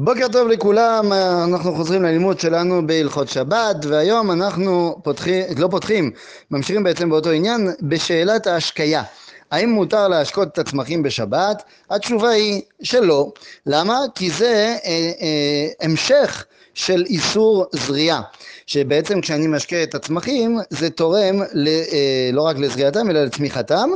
[0.00, 1.12] בוקר טוב לכולם,
[1.48, 6.10] אנחנו חוזרים ללימוד שלנו בהלכות שבת והיום אנחנו פותחים, לא פותחים,
[6.50, 9.02] ממשיכים בעצם באותו עניין בשאלת ההשקיה
[9.50, 11.62] האם מותר להשקות את הצמחים בשבת?
[11.90, 13.32] התשובה היא שלא.
[13.66, 13.98] למה?
[14.14, 16.44] כי זה אה, אה, המשך
[16.78, 18.20] של איסור זריעה.
[18.66, 23.90] שבעצם כשאני משקה את הצמחים זה תורם ל, אה, לא רק לזריעתם אלא לצמיחתם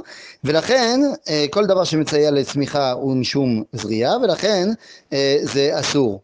[0.44, 4.68] ולכן אה, כל דבר שמצייר לצמיחה הוא משום זריעה ולכן
[5.12, 6.20] אה, זה אסור.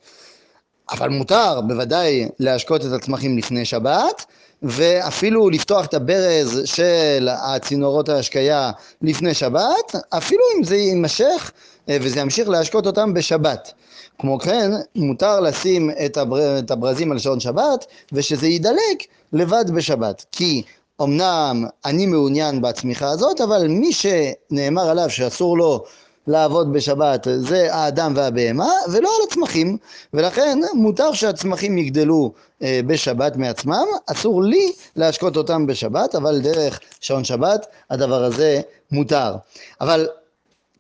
[0.91, 4.25] אבל מותר בוודאי להשקות את הצמחים לפני שבת
[4.63, 8.71] ואפילו לפתוח את הברז של הצינורות ההשקיה
[9.03, 11.53] לפני שבת, אפילו אם זה יימשך
[11.89, 13.73] וזה ימשיך להשקות אותם בשבת.
[14.19, 16.59] כמו כן, מותר לשים את, הבר...
[16.59, 20.25] את הברזים על שעון שבת ושזה יידלק לבד בשבת.
[20.33, 20.63] כי
[21.03, 25.85] אמנם אני מעוניין בצמיחה הזאת, אבל מי שנאמר עליו שאסור לו
[26.29, 29.77] לעבוד בשבת זה האדם והבהמה ולא על הצמחים
[30.15, 32.33] ולכן מותר שהצמחים יגדלו
[32.63, 39.35] אה, בשבת מעצמם, אסור לי להשקות אותם בשבת אבל דרך שעון שבת הדבר הזה מותר.
[39.81, 40.09] אבל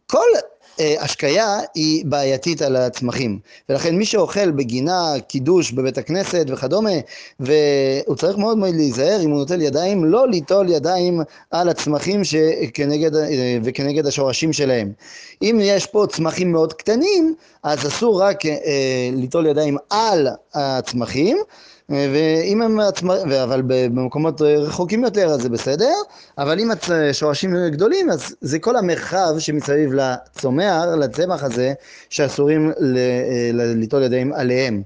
[0.06, 0.26] כל
[1.00, 3.38] השקיה היא בעייתית על הצמחים.
[3.68, 6.90] ולכן מי שאוכל בגינה, קידוש בבית הכנסת וכדומה
[7.40, 11.20] והוא צריך מאוד מאוד להיזהר אם הוא נוטל ידיים לא ליטול ידיים
[11.50, 14.92] על הצמחים שכנגד, אה, וכנגד השורשים שלהם.
[15.42, 21.38] אם יש פה צמחים מאוד קטנים אז אסור רק אה, ליטול ידיים על הצמחים
[21.88, 25.92] ואם הם עצמאים, אבל במקומות רחוקים יותר אז זה בסדר,
[26.38, 31.72] אבל אם השורשים גדולים אז זה כל המרחב שמסביב לצומח, לצמח הזה,
[32.10, 32.72] שאסורים
[33.52, 34.82] ליטול ידיים עליהם.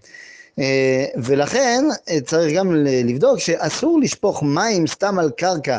[1.16, 1.84] ולכן
[2.24, 5.78] צריך גם לבדוק שאסור לשפוך מים סתם על קרקע אה,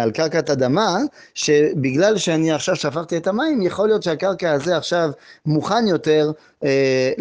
[0.00, 0.98] על קרקעת אדמה,
[1.34, 5.10] שבגלל שאני עכשיו שפכתי את המים, יכול להיות שהקרקע הזה עכשיו
[5.46, 6.30] מוכן יותר
[6.64, 7.12] אה,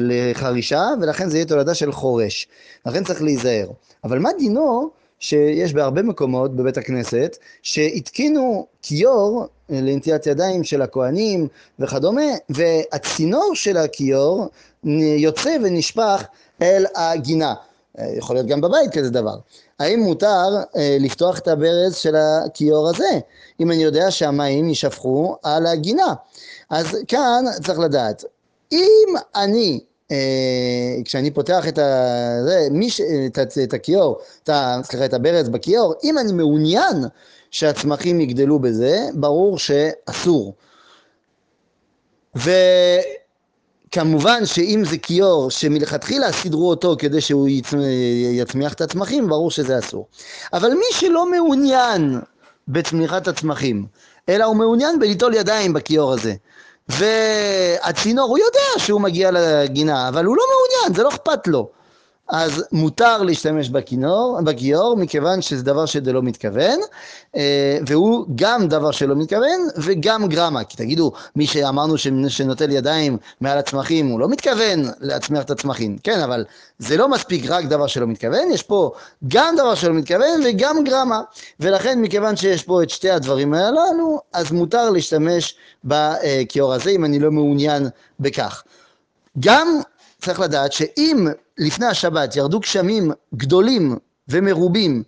[0.00, 2.48] לחרישה, ולכן זה יהיה תולדה של חורש.
[2.86, 3.66] לכן צריך להיזהר.
[4.04, 11.48] אבל מה דינו שיש בהרבה מקומות בבית הכנסת, שהתקינו כיור אה, לנטיית ידיים של הכוהנים
[11.78, 14.48] וכדומה, והצינור של הכיור
[15.16, 16.24] יוצא ונשפך
[16.62, 17.54] אל הגינה.
[18.16, 19.36] יכול להיות גם בבית כזה דבר.
[19.78, 23.18] האם מותר אה, לפתוח את הברז של הכיור הזה,
[23.60, 26.14] אם אני יודע שהמים יישפכו על הגינה?
[26.70, 28.24] אז כאן צריך לדעת,
[28.72, 29.80] אם אני,
[30.10, 30.16] אה,
[31.04, 34.50] כשאני פותח את, ה, זה, מיש, את, את הכיור, את,
[34.82, 37.04] סליחה, את הברז בכיור, אם אני מעוניין
[37.50, 40.54] שהצמחים יגדלו בזה, ברור שאסור.
[42.36, 42.50] ו...
[43.92, 47.48] כמובן שאם זה כיור שמלכתחילה סידרו אותו כדי שהוא
[48.32, 50.06] יצמיח את הצמחים, ברור שזה אסור.
[50.52, 52.20] אבל מי שלא מעוניין
[52.68, 53.86] בצמיחת הצמחים,
[54.28, 56.34] אלא הוא מעוניין בליטול ידיים בכיור הזה,
[56.88, 61.70] והצינור, הוא יודע שהוא מגיע לגינה, אבל הוא לא מעוניין, זה לא אכפת לו.
[62.30, 66.78] אז מותר להשתמש בכינור, בכיור, מכיוון שזה דבר שזה לא מתכוון,
[67.36, 70.64] אה, והוא גם דבר שלא מתכוון וגם גרמה.
[70.64, 71.94] כי תגידו, מי שאמרנו
[72.28, 75.98] שנוטל ידיים מעל הצמחים, הוא לא מתכוון להצמיח את הצמחים.
[76.02, 76.44] כן, אבל
[76.78, 78.90] זה לא מספיק רק דבר שלא מתכוון, יש פה
[79.28, 81.20] גם דבר שלא מתכוון וגם גרמה.
[81.60, 85.54] ולכן, מכיוון שיש פה את שתי הדברים הללו, אז מותר להשתמש
[85.84, 87.88] בכיור הזה, אם אני לא מעוניין
[88.20, 88.62] בכך.
[89.40, 89.80] גם
[90.20, 93.96] צריך לדעת שאם לפני השבת ירדו גשמים גדולים
[94.28, 95.02] ומרובים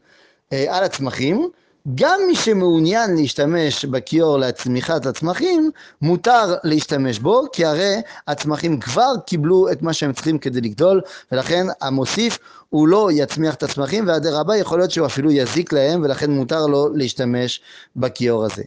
[0.52, 1.48] אה, על הצמחים,
[1.94, 5.70] גם מי שמעוניין להשתמש בכיור לצמיחת הצמחים,
[6.02, 7.94] מותר להשתמש בו, כי הרי
[8.28, 11.00] הצמחים כבר קיבלו את מה שהם צריכים כדי לגדול,
[11.32, 16.30] ולכן המוסיף הוא לא יצמיח את הצמחים, ואדרבה יכול להיות שהוא אפילו יזיק להם, ולכן
[16.30, 17.60] מותר לו להשתמש
[17.96, 18.62] בכיור הזה.